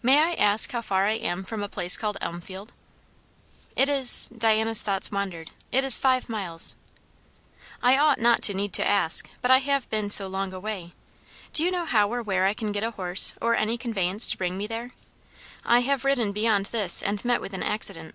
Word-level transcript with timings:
"May 0.00 0.20
I 0.20 0.34
ask 0.34 0.70
how 0.70 0.80
far 0.80 1.08
I 1.08 1.14
am 1.14 1.42
from 1.42 1.60
a 1.60 1.68
place 1.68 1.96
called 1.96 2.18
Elmfield?" 2.20 2.72
"It 3.74 3.88
is" 3.88 4.28
Diana's 4.28 4.80
thoughts 4.80 5.10
wandered, 5.10 5.50
"It 5.72 5.82
is 5.82 5.98
five 5.98 6.28
miles." 6.28 6.76
"I 7.82 7.98
ought 7.98 8.20
not 8.20 8.42
to 8.42 8.54
need 8.54 8.72
to 8.74 8.86
ask 8.86 9.28
but 9.42 9.50
I 9.50 9.58
have 9.58 9.90
been 9.90 10.08
so 10.08 10.28
long 10.28 10.52
away. 10.52 10.92
Do 11.52 11.64
you 11.64 11.72
know 11.72 11.84
how 11.84 12.12
or 12.12 12.22
where 12.22 12.46
I 12.46 12.54
can 12.54 12.70
get 12.70 12.84
a 12.84 12.92
horse, 12.92 13.34
or 13.40 13.56
any 13.56 13.76
conveyance, 13.76 14.28
to 14.28 14.38
bring 14.38 14.56
me 14.56 14.68
there? 14.68 14.92
I 15.64 15.80
have 15.80 16.04
ridden 16.04 16.30
beyond 16.30 16.66
this, 16.66 17.02
and 17.02 17.24
met 17.24 17.40
with 17.40 17.52
an 17.52 17.64
accident." 17.64 18.14